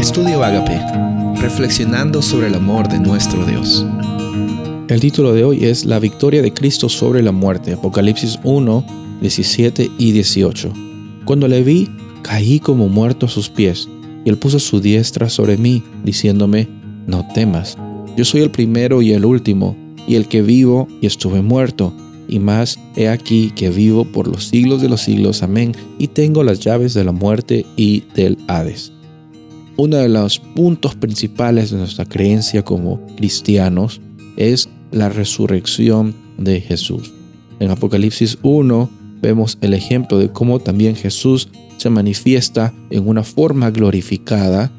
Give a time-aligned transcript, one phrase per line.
[0.00, 0.80] Estudio Agape,
[1.42, 3.84] reflexionando sobre el amor de nuestro Dios.
[4.88, 8.86] El título de hoy es La victoria de Cristo sobre la muerte, Apocalipsis 1,
[9.20, 10.72] 17 y 18.
[11.26, 11.90] Cuando le vi,
[12.22, 13.90] caí como muerto a sus pies,
[14.24, 16.66] y él puso su diestra sobre mí, diciéndome,
[17.06, 17.76] no temas,
[18.16, 19.76] yo soy el primero y el último,
[20.08, 21.92] y el que vivo y estuve muerto,
[22.26, 26.42] y más he aquí que vivo por los siglos de los siglos, amén, y tengo
[26.42, 28.94] las llaves de la muerte y del Hades
[29.76, 34.00] uno de los puntos principales de nuestra creencia como cristianos
[34.36, 37.12] es la resurrección de Jesús.
[37.60, 43.70] En Apocalipsis 1 vemos el ejemplo de cómo también Jesús se manifiesta en una forma
[43.70, 44.70] glorificada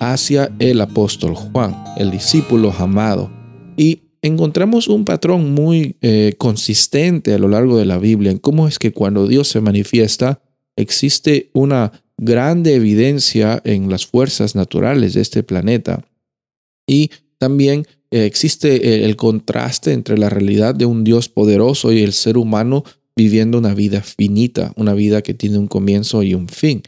[0.00, 3.30] hacia el apóstol Juan, el discípulo amado.
[3.76, 8.68] Y encontramos un patrón muy eh, consistente a lo largo de la Biblia en cómo
[8.68, 10.40] es que cuando Dios se manifiesta
[10.76, 16.04] existe una grande evidencia en las fuerzas naturales de este planeta.
[16.86, 22.02] Y también eh, existe eh, el contraste entre la realidad de un Dios poderoso y
[22.02, 22.84] el ser humano
[23.16, 26.82] viviendo una vida finita, una vida que tiene un comienzo y un fin.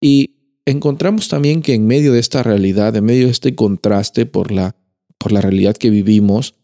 [0.00, 4.50] Y encontramos también que en medio de esta realidad, en medio de este contraste por
[4.50, 4.74] la,
[5.18, 6.54] por la realidad que vivimos,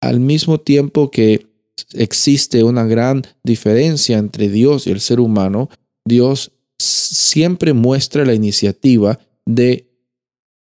[0.00, 1.46] al mismo tiempo que
[1.94, 5.70] existe una gran diferencia entre Dios y el ser humano,
[6.04, 6.52] Dios
[6.84, 9.90] siempre muestra la iniciativa de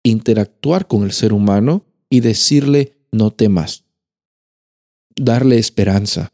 [0.04, 3.86] interactuar con el ser humano y decirle no temas,
[5.16, 6.34] darle esperanza.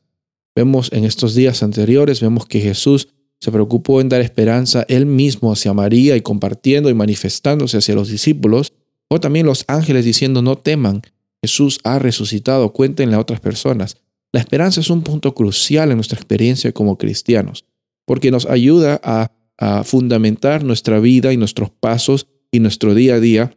[0.55, 5.51] Vemos en estos días anteriores, vemos que Jesús se preocupó en dar esperanza él mismo
[5.51, 8.73] hacia María y compartiendo y manifestándose hacia los discípulos,
[9.07, 11.01] o también los ángeles diciendo no teman,
[11.41, 13.97] Jesús ha resucitado, cuéntenle a otras personas.
[14.33, 17.65] La esperanza es un punto crucial en nuestra experiencia como cristianos,
[18.05, 23.19] porque nos ayuda a a fundamentar nuestra vida y nuestros pasos y nuestro día a
[23.19, 23.51] día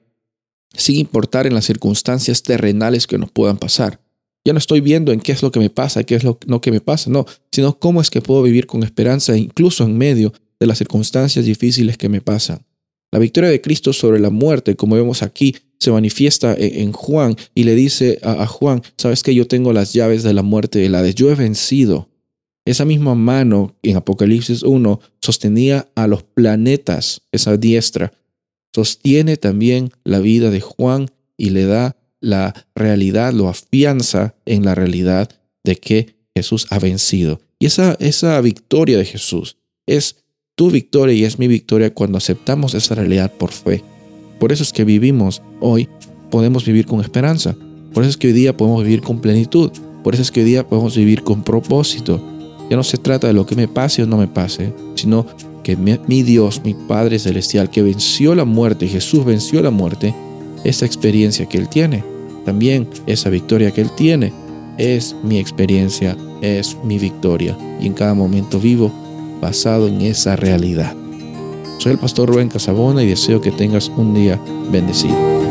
[0.74, 4.00] sin importar en las circunstancias terrenales que nos puedan pasar.
[4.44, 6.60] Ya no estoy viendo en qué es lo que me pasa, qué es lo no
[6.60, 10.32] que me pasa, no, sino cómo es que puedo vivir con esperanza incluso en medio
[10.58, 12.64] de las circunstancias difíciles que me pasan.
[13.12, 17.36] La victoria de Cristo sobre la muerte, como vemos aquí, se manifiesta e, en Juan
[17.54, 20.88] y le dice a, Juan, sabes que yo tengo las llaves de la muerte y
[20.88, 22.08] la de yo he vencido.
[22.64, 28.12] Esa misma mano en Apocalipsis 1 sostenía a los planetas, esa diestra,
[28.72, 34.74] sostiene también la vida de Juan y le da la realidad, lo afianza en la
[34.74, 35.28] realidad
[35.64, 37.40] de que Jesús ha vencido.
[37.58, 39.56] Y esa, esa victoria de Jesús
[39.86, 40.16] es
[40.54, 43.82] tu victoria y es mi victoria cuando aceptamos esa realidad por fe.
[44.38, 45.88] Por eso es que vivimos hoy,
[46.30, 47.56] podemos vivir con esperanza.
[47.92, 49.70] Por eso es que hoy día podemos vivir con plenitud.
[50.02, 52.31] Por eso es que hoy día podemos vivir con propósito.
[52.72, 55.26] Ya no se trata de lo que me pase o no me pase, sino
[55.62, 60.14] que mi, Dios, mi Padre Celestial, que venció la muerte, Jesús venció la muerte,
[60.64, 62.02] esa experiencia que Él tiene,
[62.46, 64.32] también esa victoria que Él tiene,
[64.78, 67.58] es mi experiencia, es mi victoria.
[67.78, 68.90] Y en cada momento vivo
[69.42, 70.96] basado en esa realidad.
[71.76, 74.40] Soy el pastor Rubén Casabona y deseo que tengas un día
[74.70, 75.41] bendecido.